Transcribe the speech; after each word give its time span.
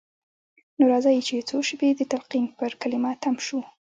نو 0.77 0.83
راځئ 0.91 1.17
چې 1.27 1.45
څو 1.49 1.57
شېبې 1.67 1.89
د 1.95 2.01
تلقين 2.11 2.45
پر 2.57 2.71
کلمه 2.81 3.11
تم 3.23 3.35
شو. 3.45 3.59